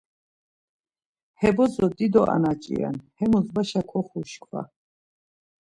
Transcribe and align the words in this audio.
He 1.39 1.49
bozo 1.55 1.85
dido 1.97 2.21
anaç̌i 2.35 2.73
ren, 2.79 2.97
hemus 3.17 3.47
vaşa 3.55 3.81
koxuşkva. 3.89 4.61